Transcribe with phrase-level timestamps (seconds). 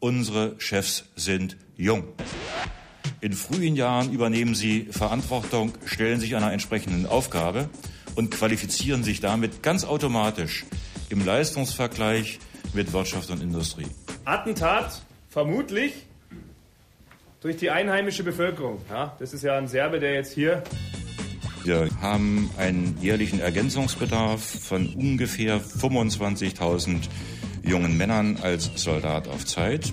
[0.00, 2.04] Unsere Chefs sind jung.
[3.20, 7.68] In frühen Jahren übernehmen sie Verantwortung, stellen sich einer entsprechenden Aufgabe
[8.14, 10.64] und qualifizieren sich damit ganz automatisch
[11.08, 12.38] im Leistungsvergleich
[12.74, 13.88] mit Wirtschaft und Industrie.
[14.24, 15.92] Attentat vermutlich
[17.40, 18.80] durch die einheimische Bevölkerung.
[18.88, 20.62] Ja, das ist ja ein Serbe, der jetzt hier.
[21.64, 27.08] Wir haben einen jährlichen Ergänzungsbedarf von ungefähr 25.000
[27.68, 29.92] jungen Männern als Soldat auf Zeit.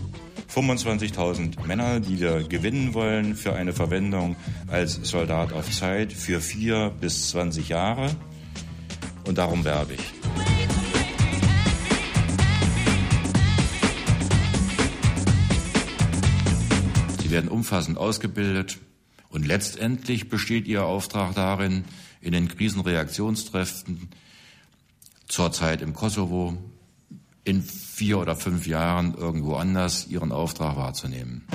[0.53, 6.93] 25.000 Männer, die wir gewinnen wollen für eine Verwendung als Soldat auf Zeit für vier
[7.01, 8.15] bis 20 Jahre.
[9.27, 10.13] Und darum werbe ich.
[17.21, 18.77] Sie werden umfassend ausgebildet
[19.29, 21.83] und letztendlich besteht Ihr Auftrag darin,
[22.21, 24.09] in den Krisenreaktionstreffen
[25.27, 26.57] zurzeit im Kosovo,
[27.45, 31.47] in vier oder fünf Jahren irgendwo anders ihren Auftrag wahrzunehmen.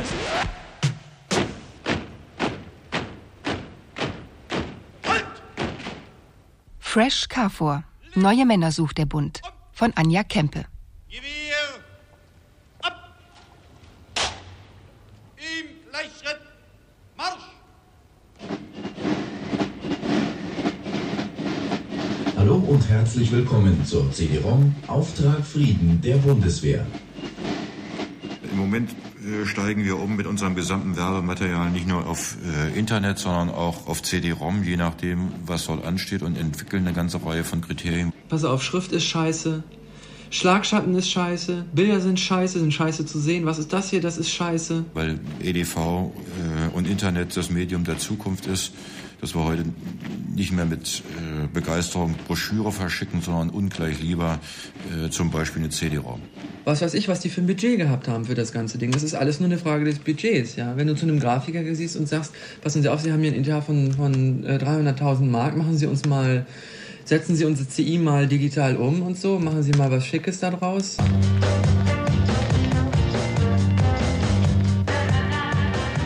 [6.79, 7.84] Fresh Carfor.
[8.14, 9.42] Neue Männer sucht der Bund.
[9.73, 10.64] Von Anja Kempe.
[22.51, 26.84] Hallo und herzlich willkommen zur CD-ROM Auftrag Frieden der Bundeswehr.
[28.51, 33.19] Im Moment äh, steigen wir um mit unserem gesamten Werbematerial nicht nur auf äh, Internet,
[33.19, 37.61] sondern auch auf CD-ROM, je nachdem, was dort ansteht und entwickeln eine ganze Reihe von
[37.61, 38.12] Kriterien.
[38.29, 39.62] Pass auf, Schrift ist scheiße,
[40.31, 43.45] Schlagschatten ist scheiße, Bilder sind scheiße, sind scheiße zu sehen.
[43.47, 44.00] Was ist das hier?
[44.00, 44.84] Das ist scheiße.
[44.95, 48.73] Weil EDV äh, und Internet das Medium der Zukunft ist
[49.20, 49.64] dass wir heute
[50.34, 54.39] nicht mehr mit äh, Begeisterung Broschüre verschicken, sondern ungleich lieber
[55.05, 56.20] äh, zum Beispiel eine CD-ROM.
[56.64, 58.92] Was weiß ich, was die für ein Budget gehabt haben für das ganze Ding.
[58.92, 60.56] Das ist alles nur eine Frage des Budgets.
[60.56, 60.77] Ja?
[60.77, 63.36] Wenn du zu einem Grafiker siehst und sagst, passen Sie auf, Sie haben hier ein
[63.36, 66.47] Inter von, von äh, 300.000 Mark, machen Sie uns mal,
[67.05, 70.50] setzen Sie unser CI mal digital um und so, machen Sie mal was Schickes da
[70.50, 70.96] draus.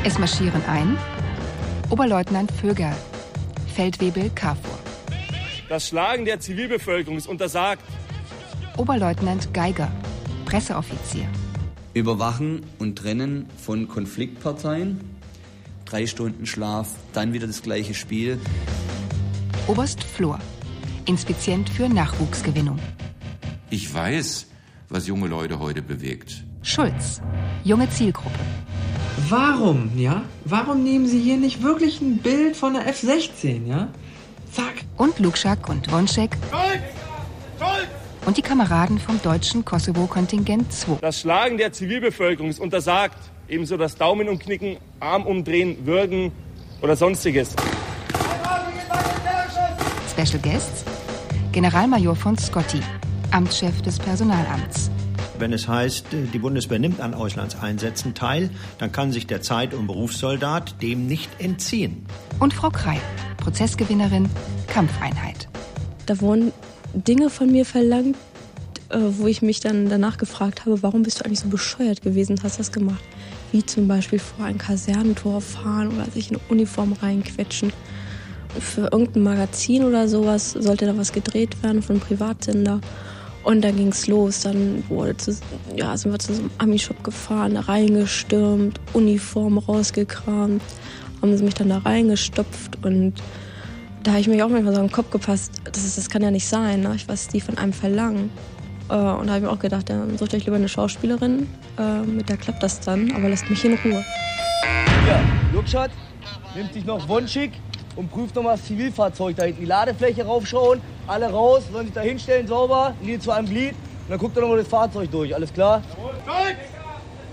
[0.04, 0.98] Es marschieren ein
[1.90, 2.94] Oberleutnant Vöger,
[3.74, 4.78] Feldwebel KFOR.
[5.68, 7.82] Das Schlagen der Zivilbevölkerung ist untersagt.
[8.76, 9.90] Oberleutnant Geiger,
[10.44, 11.26] Presseoffizier.
[11.94, 15.00] Überwachen und Trennen von Konfliktparteien.
[15.84, 18.38] Drei Stunden Schlaf, dann wieder das gleiche Spiel.
[19.68, 20.38] Oberst Flor,
[21.06, 22.78] Inspizient für Nachwuchsgewinnung.
[23.70, 24.46] Ich weiß,
[24.88, 26.44] was junge Leute heute bewegt.
[26.62, 27.20] Schulz,
[27.62, 28.38] junge Zielgruppe.
[29.28, 30.22] Warum, ja?
[30.44, 33.88] Warum nehmen Sie hier nicht wirklich ein Bild von der F-16, ja?
[34.52, 34.84] Zack.
[34.96, 36.36] Und Lukschak und Wonschek.
[36.50, 36.82] Schulz!
[37.58, 37.88] Schulz!
[38.26, 40.98] Und die Kameraden vom deutschen Kosovo-Kontingent 2.
[41.00, 43.18] Das Schlagen der Zivilbevölkerung ist untersagt.
[43.48, 46.32] Ebenso das Daumen umknicken, Arm umdrehen, würgen
[46.80, 47.50] oder sonstiges.
[50.10, 50.84] Special Guests:
[51.54, 52.80] Generalmajor von Scotti,
[53.30, 54.90] Amtschef des Personalamts.
[55.38, 59.86] Wenn es heißt, die Bundeswehr nimmt an Auslandseinsätzen teil, dann kann sich der Zeit- und
[59.86, 62.06] Berufssoldat dem nicht entziehen.
[62.40, 63.00] Und Frau Krei,
[63.36, 64.28] Prozessgewinnerin,
[64.66, 65.48] Kampfeinheit.
[66.06, 66.50] Da wurden
[66.92, 68.16] Dinge von mir verlangt,
[68.88, 72.32] äh, wo ich mich dann danach gefragt habe, warum bist du eigentlich so bescheuert gewesen
[72.32, 73.04] und hast das gemacht?
[73.52, 77.72] Wie zum Beispiel vor ein Kasernentor fahren oder sich in eine Uniform reinquetschen.
[78.58, 82.80] Für irgendein Magazin oder sowas sollte da was gedreht werden von Privatsender.
[83.42, 84.40] Und dann ging es los.
[84.40, 85.36] Dann wurde zu,
[85.76, 90.62] ja, sind wir zu so einem Ami-Shop gefahren, reingestürmt, Uniform rausgekramt,
[91.20, 93.14] haben sie mich dann da reingestopft und
[94.04, 96.30] da habe ich mich auch manchmal so im Kopf gepasst, das, ist, das kann ja
[96.30, 96.94] nicht sein, ne?
[97.06, 98.30] was die von einem verlangen.
[98.90, 101.48] Äh, und da habe ich mir auch gedacht, dann sucht euch lieber eine Schauspielerin,
[101.78, 104.04] äh, mit der klappt das dann, aber lasst mich in Ruhe.
[105.08, 105.20] Ja,
[105.54, 105.90] Lukschat
[106.54, 107.52] nimmt sich noch Wonschig
[107.96, 109.60] und prüft nochmal das Zivilfahrzeug da hinten.
[109.60, 113.72] Die Ladefläche raufschauen, alle raus, sollen sich da hinstellen, sauber, Linie zu einem Glied.
[113.72, 115.82] Und dann guckt er nochmal das Fahrzeug durch, alles klar?
[115.94, 116.56] Schulz!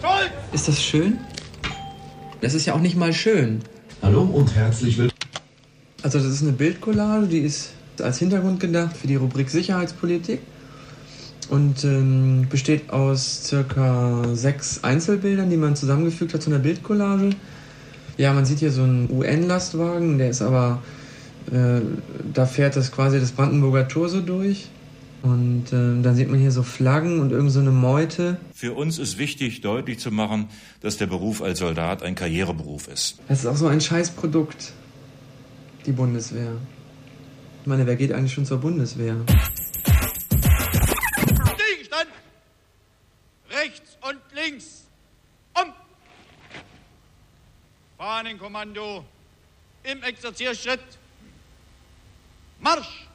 [0.02, 0.32] Schulz!
[0.54, 1.20] Ist das schön?
[2.42, 3.62] Das ist ja auch nicht mal schön.
[4.02, 5.12] Hallo und herzlich willkommen.
[6.02, 10.40] Also das ist eine Bildcollage, die ist als Hintergrund gedacht für die Rubrik Sicherheitspolitik
[11.50, 17.32] und ähm, besteht aus circa sechs Einzelbildern, die man zusammengefügt hat zu einer Bildcollage.
[18.18, 20.84] Ja, man sieht hier so einen UN-Lastwagen, der ist aber,
[21.52, 21.82] äh,
[22.34, 24.70] da fährt das quasi das Brandenburger Tor so durch.
[25.24, 28.38] Und äh, dann sieht man hier so Flaggen und irgend so eine Meute.
[28.56, 30.50] Für uns ist wichtig, deutlich zu machen,
[30.82, 33.20] dass der Beruf als Soldat ein Karriereberuf ist.
[33.28, 34.74] Das ist auch so ein Scheißprodukt,
[35.86, 36.54] die Bundeswehr.
[37.62, 39.16] Ich meine, wer geht eigentlich schon zur Bundeswehr?
[40.30, 42.08] Gegenstand!
[43.52, 44.86] Rechts und links!
[48.02, 49.06] Fahnenkommando
[49.84, 50.80] im Exerzierschritt.
[52.60, 53.08] Marsch!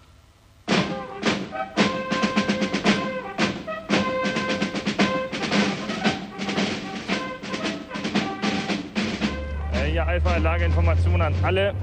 [9.72, 11.74] Äh, hier Alpha Lageinformation an alle.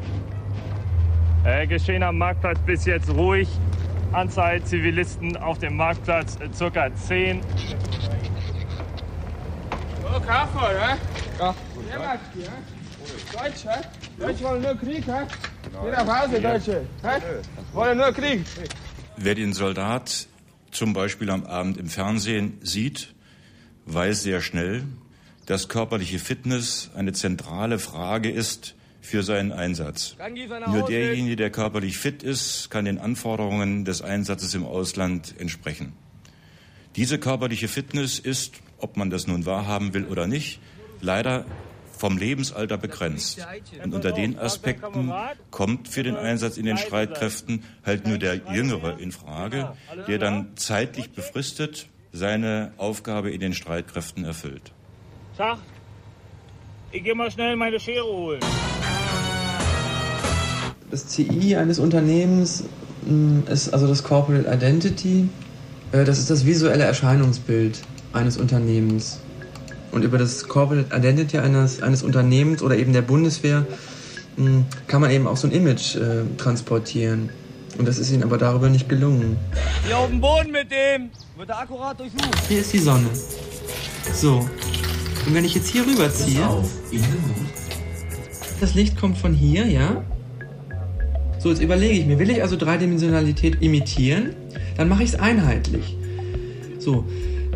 [1.44, 3.50] Äh, geschehen am Marktplatz bis jetzt ruhig.
[4.14, 7.42] Anzahl Zivilisten auf dem Marktplatz äh, circa 10.
[10.06, 10.96] Oh, Kaffee, hä?
[11.38, 11.56] Ja.
[11.92, 12.83] Ja, Max, ja.
[13.34, 13.82] Deutsch, hä?
[14.20, 15.26] Deutsch wollen nur Krieg, hä?
[15.84, 16.86] Geh nach Hause, Deutsche.
[17.02, 17.22] Hä?
[17.74, 18.42] Wollen nur Krieg.
[19.18, 20.28] Wer den Soldat
[20.72, 23.14] zum Beispiel am Abend im Fernsehen sieht,
[23.86, 24.84] weiß sehr schnell,
[25.46, 30.16] dass körperliche Fitness eine zentrale Frage ist für seinen Einsatz.
[30.68, 35.94] Nur derjenige, der körperlich fit ist, kann den Anforderungen des Einsatzes im Ausland entsprechen.
[36.96, 40.60] Diese körperliche Fitness ist, ob man das nun wahrhaben will oder nicht,
[41.02, 41.46] leider
[42.04, 43.48] vom Lebensalter begrenzt.
[43.82, 45.14] Und unter den Aspekten
[45.52, 49.72] kommt für den Einsatz in den Streitkräften halt nur der Jüngere in Frage,
[50.10, 54.74] der dann zeitlich befristet seine Aufgabe in den Streitkräften erfüllt.
[55.38, 55.60] Tag,
[56.92, 58.42] ich geh mal schnell meine Schere holen.
[60.92, 62.66] Das CI eines Unternehmens
[63.06, 65.30] mh, ist also das Corporate Identity.
[65.94, 69.22] Äh, Das ist das visuelle Erscheinungsbild eines Unternehmens.
[69.94, 73.68] Und über das Corporate Identity eines, eines Unternehmens oder eben der Bundeswehr
[74.38, 77.30] mh, kann man eben auch so ein Image äh, transportieren.
[77.78, 79.38] Und das ist ihnen aber darüber nicht gelungen.
[79.86, 81.10] Hier auf dem Boden mit dem!
[81.38, 82.48] Wird er akkurat durchsucht.
[82.48, 83.08] Hier ist die Sonne.
[84.14, 84.48] So.
[85.26, 86.48] Und wenn ich jetzt hier rüberziehe,
[88.60, 90.04] das Licht kommt von hier, ja?
[91.40, 94.36] So, jetzt überlege ich mir, will ich also Dreidimensionalität imitieren?
[94.78, 95.98] Dann mache ich es einheitlich.
[96.80, 97.06] So,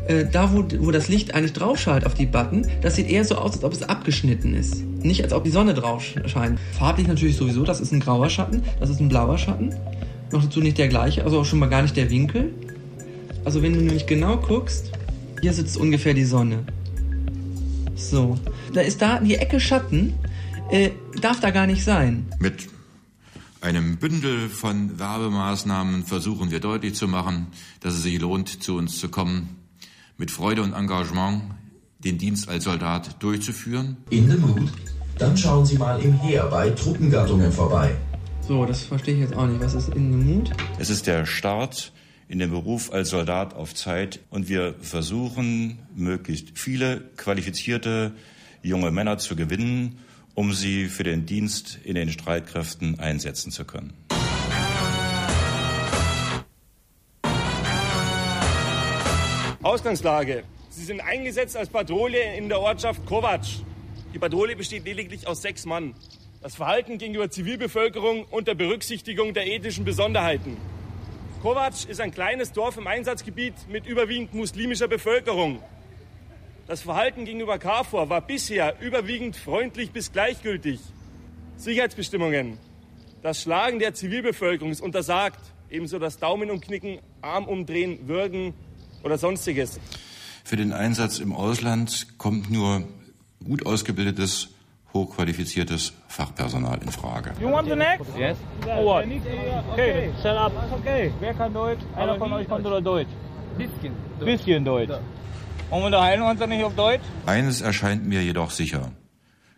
[0.08, 3.24] äh, da wo, wo das Licht eigentlich drauf scheint auf die Button, das sieht eher
[3.26, 4.84] so aus, als ob es abgeschnitten ist.
[5.04, 6.60] Nicht als ob die Sonne drauf sch- scheint.
[6.78, 9.76] Farblich natürlich sowieso, das ist ein grauer Schatten, das ist ein blauer Schatten.
[10.32, 12.54] Noch dazu nicht der gleiche, also auch schon mal gar nicht der Winkel.
[13.46, 14.92] Also wenn du nämlich genau guckst,
[15.42, 16.66] hier sitzt ungefähr die Sonne.
[17.96, 18.38] So,
[18.74, 20.14] da ist da die Ecke Schatten,
[20.70, 20.90] äh,
[21.22, 22.26] darf da gar nicht sein.
[22.40, 22.68] Mit
[23.62, 27.48] einem Bündel von Werbemaßnahmen versuchen wir deutlich zu machen,
[27.80, 29.50] dass es sich lohnt, zu uns zu kommen,
[30.18, 31.44] mit Freude und Engagement
[32.00, 33.98] den Dienst als Soldat durchzuführen.
[34.10, 34.72] In the Mood?
[35.18, 37.96] Dann schauen Sie mal im Heer bei Truppengattungen vorbei.
[38.48, 39.60] So, das verstehe ich jetzt auch nicht.
[39.62, 40.52] Was ist in the Mood?
[40.80, 41.92] Es ist der Start
[42.28, 48.14] in den Beruf als Soldat auf Zeit und wir versuchen, möglichst viele qualifizierte
[48.62, 50.00] junge Männer zu gewinnen,
[50.34, 53.94] um sie für den Dienst in den Streitkräften einsetzen zu können.
[59.68, 60.46] Ausgangslage.
[60.70, 63.42] Sie sind eingesetzt als Patrouille in der Ortschaft Kovac.
[64.14, 65.94] Die Patrouille besteht lediglich aus sechs Mann.
[66.42, 70.56] Das Verhalten gegenüber Zivilbevölkerung unter Berücksichtigung der ethischen Besonderheiten.
[71.42, 75.62] Kovac ist ein kleines Dorf im Einsatzgebiet mit überwiegend muslimischer Bevölkerung.
[76.66, 80.80] Das Verhalten gegenüber KFOR war bisher überwiegend freundlich bis gleichgültig.
[81.58, 82.58] Sicherheitsbestimmungen.
[83.22, 85.42] Das Schlagen der Zivilbevölkerung ist untersagt.
[85.70, 88.54] Ebenso das Daumen umknicken, Arm umdrehen, würgen
[89.08, 89.80] oder sonstiges.
[90.44, 92.84] Für den Einsatz im Ausland kommt nur
[93.44, 94.50] gut ausgebildetes,
[94.94, 97.34] hochqualifiziertes Fachpersonal in Frage.
[97.42, 98.06] You want the next?
[98.18, 98.38] Yes.
[98.66, 99.06] Or what?
[99.74, 100.52] Okay, shut up.
[100.72, 101.12] Okay.
[101.20, 101.82] Wer kann Deutsch?
[101.96, 103.10] Einer von euch kann oder Deutsch?
[103.58, 103.94] Bisschen.
[104.20, 104.92] Bisschen Deutsch.
[105.70, 107.04] Und wir unterhalten uns dann nicht auf Deutsch?
[107.26, 108.92] Eines erscheint mir jedoch sicher.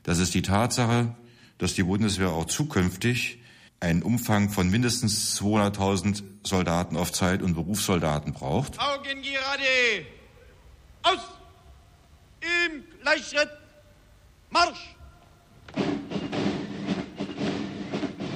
[0.03, 1.15] Das ist die Tatsache,
[1.57, 3.39] dass die Bundeswehr auch zukünftig
[3.79, 8.79] einen Umfang von mindestens 200.000 Soldaten auf Zeit und Berufssoldaten braucht.
[8.79, 10.05] Augen gerade!
[11.03, 11.19] Aus!
[12.41, 13.49] Im Gleichschritt!
[14.49, 14.95] Marsch!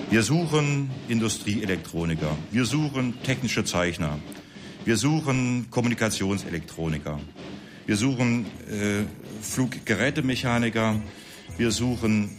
[0.09, 4.19] Wir suchen Industrieelektroniker, wir suchen technische Zeichner,
[4.85, 7.19] wir suchen Kommunikationselektroniker,
[7.87, 9.05] wir suchen äh,
[9.41, 11.01] Fluggerätemechaniker,
[11.57, 12.37] wir suchen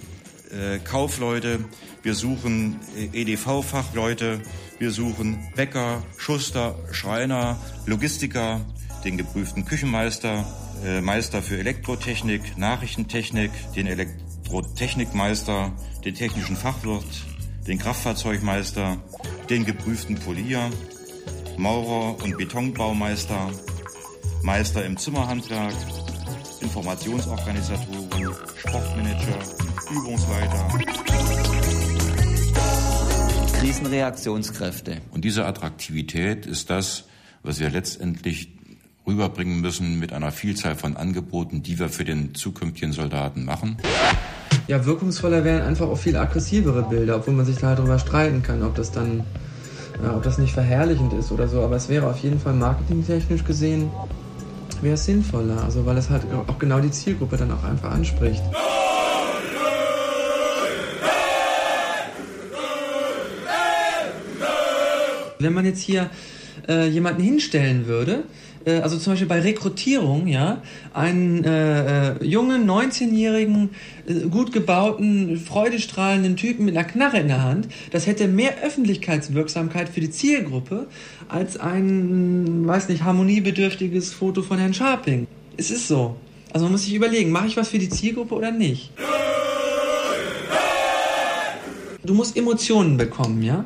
[0.54, 1.64] äh, Kaufleute,
[2.02, 4.40] wir suchen äh, EDV-Fachleute,
[4.78, 8.60] wir suchen Bäcker, Schuster, Schreiner, Logistiker,
[9.04, 10.46] den geprüften Küchenmeister,
[10.84, 15.72] äh, Meister für Elektrotechnik, Nachrichtentechnik, den Elektrotechnikmeister,
[16.04, 17.04] den technischen Fachwirt,
[17.66, 18.98] den Kraftfahrzeugmeister,
[19.50, 20.70] den geprüften Polier,
[21.56, 23.50] Maurer und Betonbaumeister,
[24.42, 25.74] Meister im Zimmerhandwerk,
[26.60, 30.68] Informationsorganisatoren, Sportmanager, Übungsleiter.
[33.58, 34.98] Krisenreaktionskräfte.
[35.10, 37.04] Und diese Attraktivität ist das,
[37.42, 38.48] was wir letztendlich
[39.06, 43.76] rüberbringen müssen mit einer Vielzahl von Angeboten, die wir für den zukünftigen Soldaten machen.
[44.66, 48.42] Ja, wirkungsvoller wären einfach auch viel aggressivere Bilder, obwohl man sich da halt drüber streiten
[48.42, 49.24] kann, ob das dann,
[50.02, 51.62] ja, ob das nicht verherrlichend ist oder so.
[51.62, 53.90] Aber es wäre auf jeden Fall marketingtechnisch gesehen,
[54.80, 55.62] wäre es sinnvoller.
[55.62, 58.42] Also weil es halt auch genau die Zielgruppe dann auch einfach anspricht.
[65.44, 66.10] Wenn man jetzt hier
[66.68, 68.24] äh, jemanden hinstellen würde,
[68.64, 73.70] äh, also zum Beispiel bei Rekrutierung, ja, einen äh, äh, jungen, 19-jährigen,
[74.06, 79.88] äh, gut gebauten, freudestrahlenden Typen mit einer Knarre in der Hand, das hätte mehr Öffentlichkeitswirksamkeit
[79.88, 80.86] für die Zielgruppe
[81.28, 85.26] als ein, weiß nicht, harmoniebedürftiges Foto von Herrn Scharping.
[85.56, 86.16] Es ist so.
[86.52, 88.90] Also man muss sich überlegen, mache ich was für die Zielgruppe oder nicht?
[92.04, 93.64] Du musst Emotionen bekommen, ja?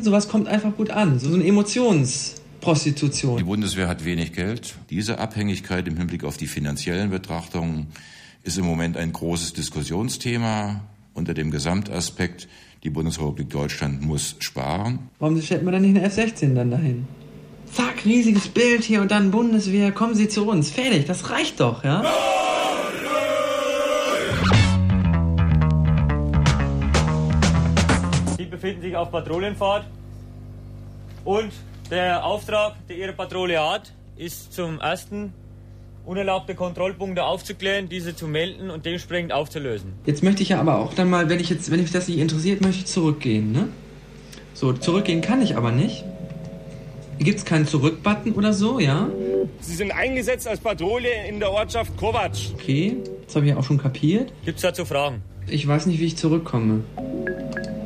[0.00, 1.18] Sowas kommt einfach gut an.
[1.18, 3.38] So eine Emotionsprostitution.
[3.38, 4.74] Die Bundeswehr hat wenig Geld.
[4.90, 7.88] Diese Abhängigkeit im Hinblick auf die finanziellen Betrachtungen
[8.42, 10.82] ist im Moment ein großes Diskussionsthema
[11.14, 12.48] unter dem Gesamtaspekt,
[12.82, 14.98] die Bundesrepublik Deutschland muss sparen.
[15.18, 17.06] Warum stellt man dann nicht eine F-16 dann dahin?
[17.72, 20.70] Zack, riesiges Bild hier und dann Bundeswehr, kommen Sie zu uns.
[20.70, 22.02] Fertig, das reicht doch, ja?
[22.02, 22.43] Sie
[28.64, 29.84] befinden sich auf Patrouillenfahrt
[31.26, 31.52] und
[31.90, 35.34] der Auftrag, der Ihre Patrouille hat, ist zum ersten
[36.06, 39.92] unerlaubte Kontrollpunkte aufzuklären, diese zu melden und dementsprechend aufzulösen.
[40.06, 42.16] Jetzt möchte ich ja aber auch dann mal, wenn ich jetzt, wenn mich das nicht
[42.16, 43.68] interessiert, möchte ich zurückgehen, ne?
[44.54, 46.02] So, zurückgehen kann ich aber nicht.
[47.18, 49.10] Gibt es keinen Zurück-Button oder so, ja?
[49.60, 52.32] Sie sind eingesetzt als Patrouille in der Ortschaft Kovac.
[52.54, 54.32] Okay, das habe ich ja auch schon kapiert.
[54.46, 55.22] Gibt's dazu Fragen?
[55.48, 56.82] Ich weiß nicht, wie ich zurückkomme.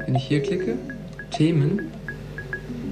[0.09, 0.79] Wenn ich hier klicke,
[1.31, 1.93] Themen.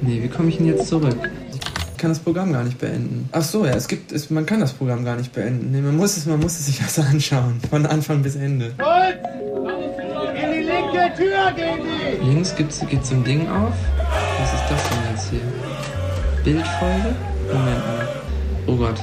[0.03, 1.17] Nee, wie komme ich denn jetzt zurück?
[1.51, 3.27] Ich kann das Programm gar nicht beenden.
[3.33, 5.71] Ach so, ja, es gibt, es, man kann das Programm gar nicht beenden.
[5.71, 7.59] Nee, man muss es, man muss es sich also anschauen.
[7.71, 8.67] Von Anfang bis Ende.
[8.67, 12.27] In die linke Tür gehen die!
[12.29, 13.73] Links gibt's, geht so ein Ding auf.
[14.39, 16.45] Was ist das denn jetzt hier?
[16.45, 17.17] Bildfolge?
[17.51, 18.09] Moment mal.
[18.67, 19.01] Oh Gott.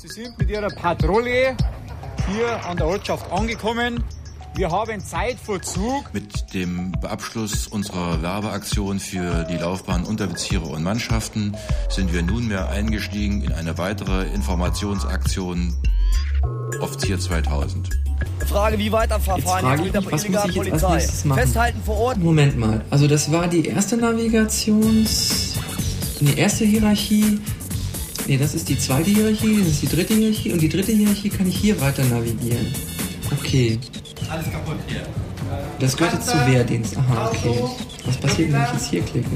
[0.00, 1.56] Sie sind mit Ihrer Patrouille
[2.30, 4.04] hier an der Ortschaft angekommen.
[4.56, 6.14] Wir haben Zeitverzug.
[6.14, 11.54] Mit dem Abschluss unserer Werbeaktion für die Laufbahn Unteroffiziere und Mannschaften
[11.90, 15.74] sind wir nunmehr eingestiegen in eine weitere Informationsaktion
[16.80, 17.90] Offizier 2000.
[18.46, 20.80] Frage, wie weiterverfahren Jetzt frage ich mit der mich, was muss illegalen ich jetzt als
[20.80, 20.96] Polizei?
[20.96, 21.38] nächstes machen?
[21.38, 22.16] Festhalten vor Ort.
[22.16, 22.82] Moment mal.
[22.88, 25.52] Also das war die erste Navigations...
[26.20, 27.40] Die erste Hierarchie...
[28.26, 31.28] Nee, das ist die zweite Hierarchie, das ist die dritte Hierarchie und die dritte Hierarchie
[31.28, 32.74] kann ich hier weiter navigieren.
[33.38, 33.78] Okay.
[34.28, 35.02] Alles kaputt hier.
[35.78, 36.96] Das gehört jetzt zu Wehrdienst.
[36.96, 37.62] Aha, okay.
[38.04, 39.30] Was passiert, wenn ich jetzt hier klicke?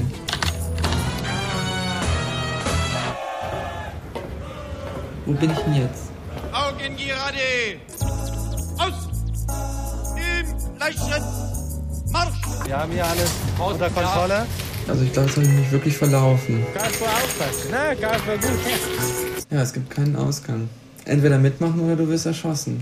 [5.25, 6.11] Wo bin ich denn jetzt?
[6.51, 7.79] Augen gerade!
[8.77, 9.07] Aus!
[10.17, 11.23] Im Gleichschritt!
[12.11, 12.41] Marsch!
[12.65, 14.45] Wir haben hier alles unter Kontrolle.
[14.87, 16.65] Also ich glaube, es soll ich mich wirklich verlaufen.
[16.73, 17.95] Vor aufpassen, ne?
[17.95, 18.49] Gut.
[19.51, 20.69] Ja, es gibt keinen Ausgang.
[21.05, 22.79] Entweder mitmachen oder du wirst erschossen.